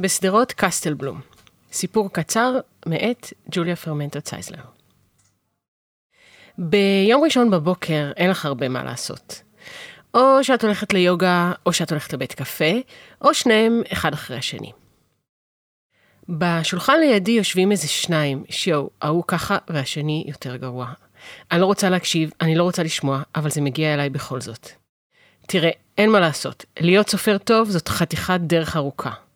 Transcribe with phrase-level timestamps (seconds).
[0.00, 1.20] בשדרות קסטלבלום.
[1.72, 2.54] סיפור קצר
[2.86, 4.62] מאת ג'וליה פרמנטו צייזלר.
[6.58, 9.42] ביום ראשון בבוקר אין לך הרבה מה לעשות.
[10.14, 12.74] או שאת הולכת ליוגה, או שאת הולכת לבית קפה,
[13.22, 14.72] או שניהם אחד אחרי השני.
[16.28, 20.92] בשולחן לידי יושבים איזה שניים, שיו, ההוא ככה והשני יותר גרוע.
[21.52, 24.68] אני לא רוצה להקשיב, אני לא רוצה לשמוע, אבל זה מגיע אליי בכל זאת.
[25.46, 29.27] תראה, אין מה לעשות, להיות סופר טוב זאת חתיכת דרך ארוכה.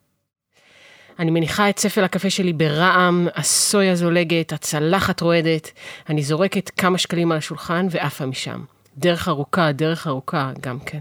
[1.23, 5.71] אני מניחה את ספל הקפה שלי ברעם, הסויה זולגת, הצלחת רועדת,
[6.09, 8.61] אני זורקת כמה שקלים על השולחן ועפה משם.
[8.99, 10.99] דרך ארוכה, דרך ארוכה, גם כן.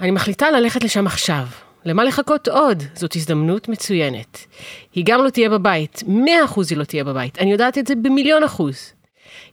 [0.00, 1.46] אני מחליטה ללכת לשם עכשיו.
[1.84, 2.82] למה לחכות עוד?
[2.94, 4.46] זאת הזדמנות מצוינת.
[4.94, 7.94] היא גם לא תהיה בבית, מאה אחוז היא לא תהיה בבית, אני יודעת את זה
[7.94, 8.92] במיליון אחוז.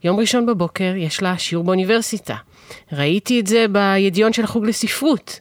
[0.03, 2.35] יום ראשון בבוקר יש לה שיעור באוניברסיטה.
[2.91, 5.39] ראיתי את זה בידיון של החוג לספרות.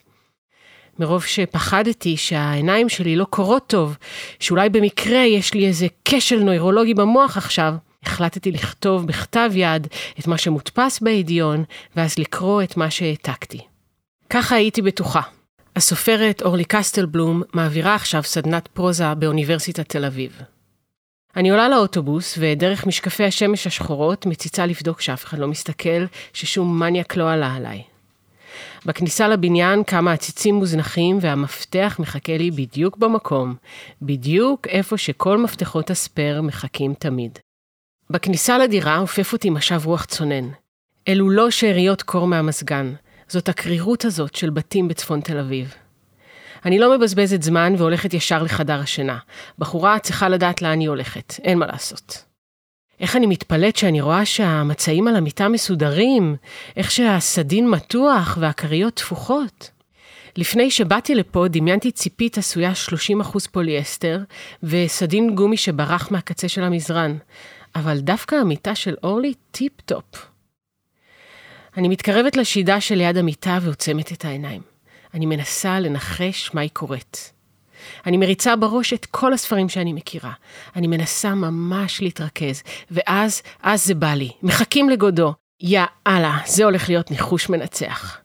[0.99, 3.97] מרוב שפחדתי שהעיניים שלי לא קורות טוב,
[4.39, 7.73] שאולי במקרה יש לי איזה כשל נוירולוגי במוח עכשיו,
[8.03, 9.87] החלטתי לכתוב בכתב יד
[10.19, 11.63] את מה שמודפס בידיון,
[11.95, 13.59] ואז לקרוא את מה שהעתקתי.
[14.29, 15.21] ככה הייתי בטוחה.
[15.75, 20.41] הסופרת אורלי קסטלבלום מעבירה עכשיו סדנת פרוזה באוניברסיטת תל אביב.
[21.35, 27.15] אני עולה לאוטובוס, ודרך משקפי השמש השחורות מציצה לבדוק שאף אחד לא מסתכל, ששום מניאק
[27.15, 27.81] לא עלה עליי.
[28.85, 33.55] בכניסה לבניין כמה עציצים מוזנחים והמפתח מחכה לי בדיוק במקום,
[34.01, 37.39] בדיוק איפה שכל מפתחות הספייר מחכים תמיד.
[38.09, 40.49] בכניסה לדירה עופף אותי משב רוח צונן.
[41.07, 42.93] אלו לא שאריות קור מהמזגן,
[43.27, 45.73] זאת הקרירות הזאת של בתים בצפון תל אביב.
[46.65, 49.17] אני לא מבזבזת זמן והולכת ישר לחדר השינה.
[49.59, 52.26] בחורה צריכה לדעת לאן היא הולכת, אין מה לעשות.
[52.99, 56.35] איך אני מתפלאת שאני רואה שהמצעים על המיטה מסודרים,
[56.77, 59.71] איך שהסדין מתוח והכריות תפוחות.
[60.37, 62.71] לפני שבאתי לפה דמיינתי ציפית עשויה
[63.23, 64.19] 30% פוליאסטר
[64.63, 67.17] וסדין גומי שברח מהקצה של המזרן,
[67.75, 70.29] אבל דווקא המיטה של אורלי טיפ-טופ.
[71.77, 74.61] אני מתקרבת לשידה שליד המיטה ועוצמת את העיניים.
[75.13, 77.17] אני מנסה לנחש מה היא קוראת.
[78.05, 80.31] אני מריצה בראש את כל הספרים שאני מכירה.
[80.75, 84.31] אני מנסה ממש להתרכז, ואז, אז זה בא לי.
[84.43, 85.33] מחכים לגודו.
[85.61, 88.17] יא אללה, זה הולך להיות ניחוש מנצח.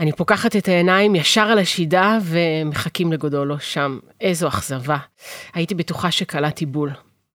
[0.00, 3.98] אני פוקחת את העיניים ישר על השידה ומחכים לגודו לא שם.
[4.20, 4.96] איזו אכזבה.
[5.54, 6.90] הייתי בטוחה שקלעתי בול.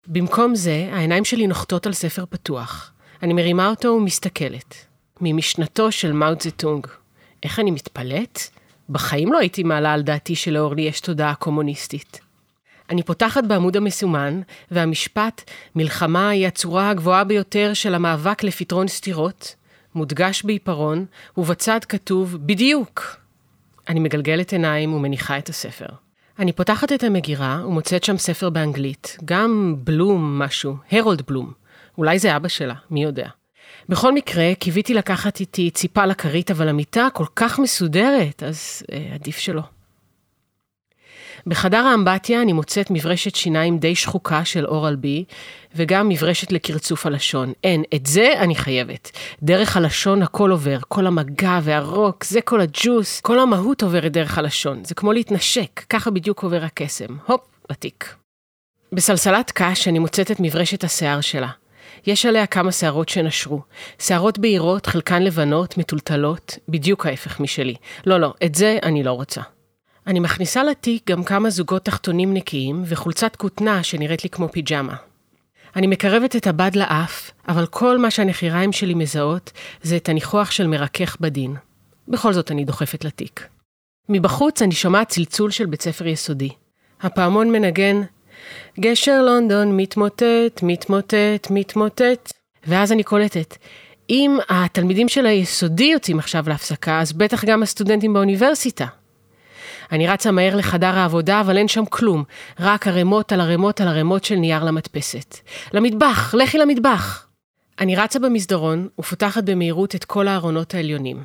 [0.07, 2.93] במקום זה, העיניים שלי נוחתות על ספר פתוח.
[3.23, 4.75] אני מרימה אותו ומסתכלת.
[5.21, 6.87] ממשנתו של מאו טונג.
[7.43, 8.41] איך אני מתפלאת?
[8.91, 12.21] בחיים לא הייתי מעלה על דעתי שלאורלי יש תודעה קומוניסטית.
[12.91, 19.55] אני פותחת בעמוד המסומן, והמשפט "מלחמה היא הצורה הגבוהה ביותר של המאבק לפתרון סתירות"
[19.95, 21.07] מודגש בעיפרון,
[21.37, 23.17] ובצד כתוב "בדיוק".
[23.89, 25.87] אני מגלגלת עיניים ומניחה את הספר.
[26.39, 31.53] אני פותחת את המגירה ומוצאת שם ספר באנגלית, גם בלום משהו, הרולד בלום.
[31.99, 33.29] אולי זה אבא שלה, מי יודע.
[33.89, 39.39] בכל מקרה, קיוויתי לקחת איתי ציפה לכרית, אבל המיטה כל כך מסודרת, אז אה, עדיף
[39.39, 39.63] שלא.
[41.47, 45.25] בחדר האמבטיה אני מוצאת מברשת שיניים די שחוקה של אורל בי,
[45.75, 47.53] וגם מברשת לקרצוף הלשון.
[47.65, 49.11] אין, את זה אני חייבת.
[49.43, 54.85] דרך הלשון הכל עובר, כל המגע והרוק, זה כל הג'וס, כל המהות עוברת דרך הלשון.
[54.85, 57.17] זה כמו להתנשק, ככה בדיוק עובר הקסם.
[57.27, 58.15] הופ, לתיק.
[58.93, 61.49] בסלסלת קש אני מוצאת את מברשת השיער שלה.
[62.07, 63.61] יש עליה כמה שערות שנשרו.
[63.99, 67.75] שערות בהירות, חלקן לבנות, מטולטלות, בדיוק ההפך משלי.
[68.07, 69.41] לא, לא, את זה אני לא רוצה.
[70.07, 74.95] אני מכניסה לתיק גם כמה זוגות תחתונים נקיים וחולצת כותנה שנראית לי כמו פיג'מה.
[75.77, 80.67] אני מקרבת את הבד לאף, אבל כל מה שהנחיריים שלי מזהות זה את הניחוח של
[80.67, 81.57] מרכך בדין.
[82.09, 83.49] בכל זאת אני דוחפת לתיק.
[84.09, 86.51] מבחוץ אני שומעת צלצול של בית ספר יסודי.
[87.01, 88.01] הפעמון מנגן
[88.81, 92.33] גשר לונדון מתמוטט, מתמוטט, מתמוטט.
[92.67, 93.57] ואז אני קולטת,
[94.11, 98.87] אם התלמידים של היסודי יוצאים עכשיו להפסקה, אז בטח גם הסטודנטים באוניברסיטה.
[99.93, 102.25] אני רצה מהר לחדר העבודה, אבל אין שם כלום,
[102.61, 105.39] רק ערימות על ערימות על ערימות של נייר למדפסת.
[105.73, 107.27] למטבח, לכי למטבח.
[107.81, 111.23] אני רצה במסדרון ופותחת במהירות את כל הארונות העליונים.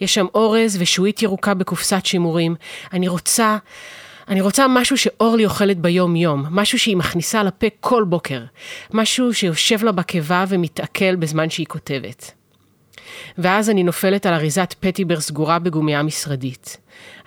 [0.00, 2.54] יש שם אורז ושועית ירוקה בקופסת שימורים.
[2.92, 3.56] אני רוצה...
[4.28, 8.40] אני רוצה משהו שאורלי אוכלת ביום-יום, משהו שהיא מכניסה לפה כל בוקר,
[8.92, 12.32] משהו שיושב לה בקיבה ומתעכל בזמן שהיא כותבת.
[13.38, 16.76] ואז אני נופלת על אריזת פטיבר סגורה בגומייה משרדית.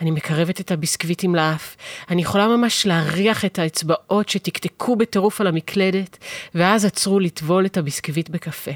[0.02, 1.76] אני מקרבת את הביסקוויטים לאף,
[2.10, 6.18] אני יכולה ממש להריח את האצבעות שתקתקו בטירוף על המקלדת,
[6.56, 8.72] ואז עצרו לטבול את הביסקוויט בקפה.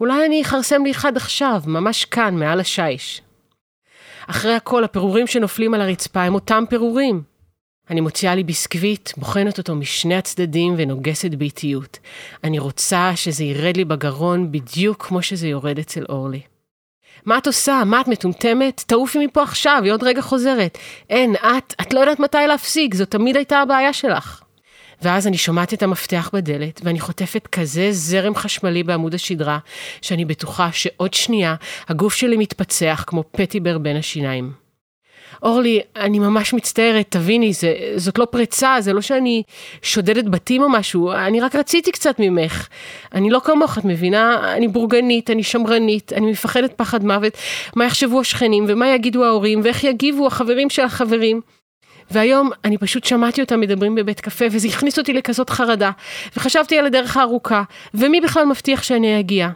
[0.00, 3.22] אולי אני אכרסם לי אחד עכשיו, ממש כאן, מעל השיש.
[4.26, 7.29] אחרי הכל, הפירורים שנופלים על הרצפה הם אותם פירורים.
[7.90, 11.98] אני מוציאה לי ביסקוויט, בוחנת אותו משני הצדדים ונוגסת באיטיות.
[12.44, 16.40] אני רוצה שזה ירד לי בגרון בדיוק כמו שזה יורד אצל אורלי.
[17.24, 17.82] מה את עושה?
[17.86, 18.84] מה את מטומטמת?
[18.86, 20.78] תעופי מפה עכשיו, היא עוד רגע חוזרת.
[21.10, 24.42] אין, את, את לא יודעת מתי להפסיק, זו תמיד הייתה הבעיה שלך.
[25.02, 29.58] ואז אני שומעת את המפתח בדלת, ואני חוטפת כזה זרם חשמלי בעמוד השדרה,
[30.02, 31.54] שאני בטוחה שעוד שנייה
[31.88, 34.69] הגוף שלי מתפצח כמו פטיבר בין השיניים.
[35.42, 39.42] אורלי, אני ממש מצטערת, תביני, זה, זאת לא פריצה, זה לא שאני
[39.82, 42.68] שודדת בתים או משהו, אני רק רציתי קצת ממך.
[43.14, 44.52] אני לא כמוך, את מבינה?
[44.56, 47.32] אני בורגנית, אני שמרנית, אני מפחדת פחד מוות,
[47.76, 51.40] מה יחשבו השכנים, ומה יגידו ההורים, ואיך יגיבו החברים של החברים.
[52.10, 55.90] והיום אני פשוט שמעתי אותם מדברים בבית קפה, וזה הכניס אותי לכזאת חרדה,
[56.36, 57.62] וחשבתי על הדרך הארוכה,
[57.94, 59.48] ומי בכלל מבטיח שאני אגיע?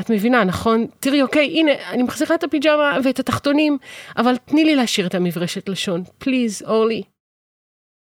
[0.00, 0.86] את מבינה, נכון?
[1.00, 3.78] תראי, אוקיי, הנה, אני מחזירה את הפיג'מה ואת התחתונים,
[4.16, 6.02] אבל תני לי להשאיר את המברשת לשון.
[6.18, 7.02] פליז, אורלי.